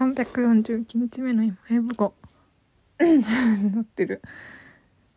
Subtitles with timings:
[0.00, 2.14] 341日目の今英語
[2.98, 4.22] 乗 ってる。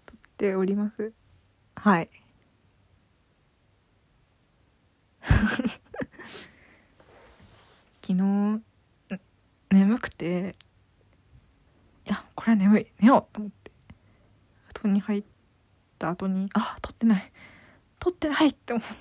[0.05, 1.13] 撮っております。
[1.77, 2.09] はい。
[8.01, 8.61] 昨日
[9.69, 10.51] 眠くて。
[12.05, 12.87] いやこれは眠い。
[12.99, 13.71] 寝ようと思って。
[14.65, 15.23] 布団に入っ
[15.97, 17.31] た後にあ撮ってない。
[17.99, 18.49] 撮ってない。
[18.49, 18.93] って思って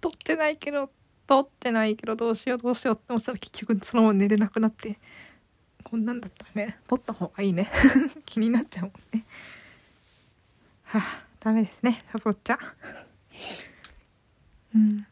[0.00, 0.90] 撮ってないけど
[1.30, 4.98] 撮ってないけどどうしようどうしようって思ったら結局そのまま寝れなくなって
[5.84, 7.70] こんなんだったらね撮った方がいいね。
[8.26, 9.24] 気になっちゃうもんね。
[10.86, 12.02] はあダメですね。
[12.10, 12.58] サボっちゃ。
[14.74, 15.06] うん。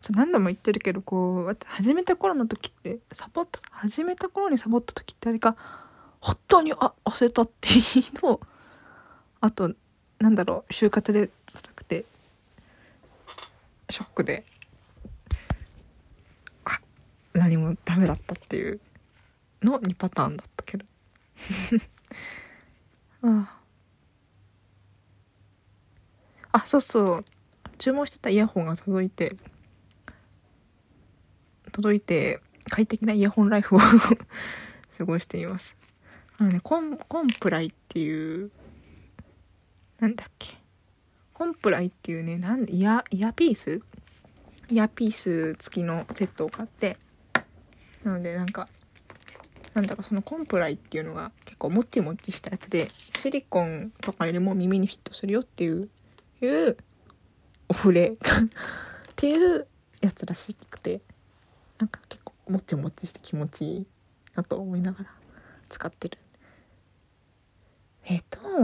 [0.00, 5.54] そう何度も言ってるけどこう始めた頃の時ってサボった始めた頃にサボった時ってあれか
[6.20, 8.40] 本当にあ忘れたっていうの
[9.40, 9.72] あと
[10.18, 12.04] なんだろう就活でじゃなくて
[13.90, 14.44] ショックで
[16.64, 16.80] あ
[17.34, 18.80] 何もダメだったっていう
[19.62, 20.84] の2パターンだったけど。
[23.22, 23.60] あ。
[26.52, 27.24] あそうそう。
[27.78, 29.36] 注文してたイヤホンが届いて
[31.72, 33.78] 届いて快適なイヤホンライフを
[34.96, 35.76] 過ごしています。
[36.38, 38.50] あのねコンコンプライっていう
[40.00, 40.56] なんだっけ？
[41.32, 43.80] コンプライっていうねなんイヤイヤピース？
[44.68, 46.96] イヤピース付きのセットを買って。
[48.04, 48.68] なのでなんか
[49.74, 55.88] なんだろうそのコンプライっていうのが結構もちもちしたやつでシリコンとかよりも耳にフィットするよっていう
[56.40, 56.76] いう
[57.68, 58.16] お触れっ
[59.16, 59.66] ていう
[60.00, 61.00] やつらしくて
[61.78, 63.86] なんか結構もちもちして気持ちいい
[64.34, 65.10] なと思いながら
[65.68, 66.18] 使ってる。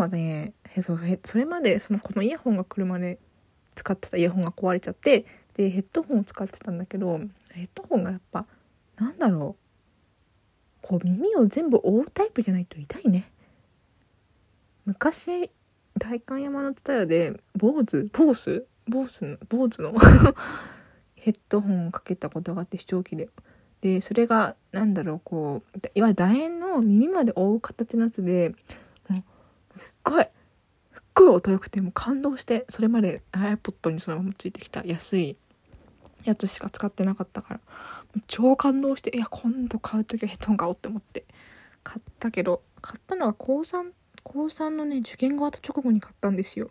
[0.02, 3.18] はねそうそれまでそのこのイヤホンが来るまで
[3.74, 5.24] 使ってたイヤホンが壊れちゃって
[5.56, 8.46] でヘッドホンを使ってたんだけどヘッドホンがやっぱ
[8.96, 13.30] なんだろうこう耳を全部覆うタイプじゃないと痛いね。
[14.84, 15.50] 昔
[15.96, 18.66] 代官山の蔦屋で坊主坊主？
[18.88, 19.24] 坊主？
[19.24, 19.94] の坊主の？
[21.14, 23.28] ヘッドホンをかけたことがあって視聴器で。
[23.80, 28.54] でそれがなんだろうこういわゆる楕円の耳まで覆う形のやつで
[29.80, 35.36] っごいすっごい音良くてもう感動してそれまで iPod にそのままついてきた安い
[36.24, 37.60] やつしか使ってなかったから
[38.26, 41.24] 超感動していや今度買う時はヘッドホン買おうって思って
[41.82, 46.70] 買ったけど買ったのが高3高3のね受験が終わった直後に買ったんですよ。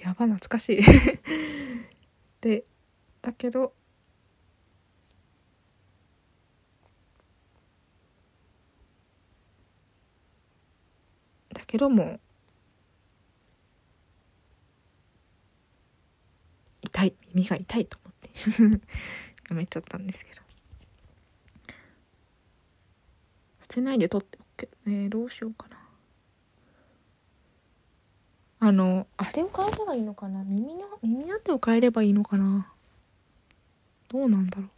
[0.00, 0.80] やば懐かしい。
[2.40, 2.64] で
[3.22, 3.72] だけど
[11.52, 12.18] だけども
[16.80, 18.30] 痛い耳が痛いと思って
[19.50, 20.40] やめちゃったんですけど。
[23.60, 24.46] 捨てないで取っておく。
[24.56, 25.76] けどねどうしようかな。
[28.58, 30.42] あのあれを変えればいいのかな。
[30.44, 32.72] 耳の耳当てを変えればいいのかな。
[34.08, 34.68] どうなんだろう。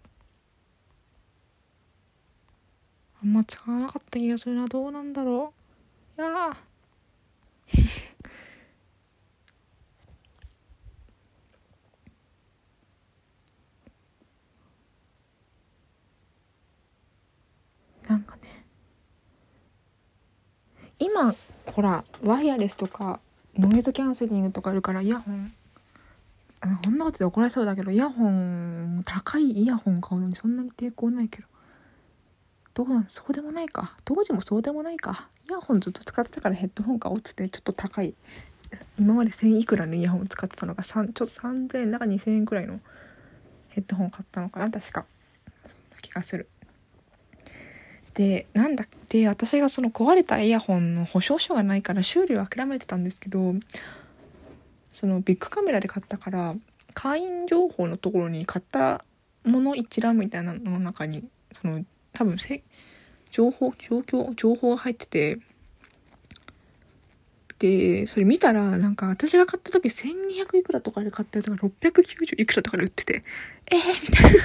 [3.23, 4.67] あんま使わなかった気がするな。
[4.67, 5.55] どうなんだろ
[6.19, 6.21] う。
[6.21, 6.57] いや
[18.09, 18.65] なんかね。
[20.99, 21.34] 今
[21.67, 23.21] ほらワイヤレスとか
[23.56, 25.53] ノイズキャンセリングとかあるからイヤホン。
[26.85, 31.47] こんなことで怒られそうだけどイヤホン高いイヤホン買うのにそんなに抵抗ないけど。
[32.78, 33.97] どうなんそうでもないか。
[34.05, 35.27] 当時もそうでもないか。
[35.50, 38.15] イヤホンずっと使ってたからヘッドホン買おうっつってちょっと高い。
[38.97, 42.78] 今まで1000いくらのイヤホン使ってたのが3ちょっと3000円だから2000円くらいの
[43.71, 45.06] ヘッドホン買ったのかな確か。
[45.67, 46.49] そんな気がする。
[48.15, 53.55] でなんだって私がその壊れたイヤホンの保証書がないから修理を諦めてたんですけど
[54.93, 56.55] そのビッグカメラで買ったから
[56.94, 59.05] 会員情報のところに買った
[59.44, 61.85] もの一覧みたいなのの中にその
[62.19, 62.65] 多分せ
[63.31, 65.38] 情報状況情報が入ってて。
[67.61, 73.25] でそれ見たらなんか私が買った時1200いくらとかで買ったやつが690いくらとかで売ってて。
[73.67, 74.38] えー、みたいな。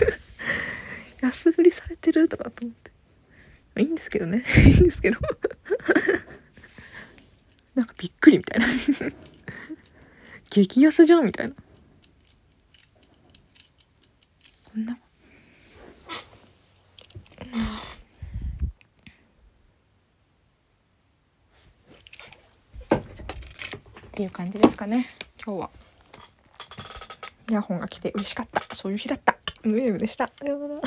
[1.29, 2.75] 安売りされてるとかと思っ
[3.75, 3.81] て。
[3.81, 4.43] いいんですけどね。
[4.65, 5.19] いいんですけど。
[7.75, 8.67] なんかびっくりみたいな。
[10.49, 11.55] 激安じゃんみたいな。
[14.65, 14.97] こんな
[24.13, 25.07] っていう感じですかね
[25.43, 25.69] 今日は。
[27.49, 28.75] イヤホンが来て嬉しかった。
[28.75, 29.37] そういう日だった。
[29.63, 30.29] ムーウェーブでした。
[30.39, 30.81] さようなら。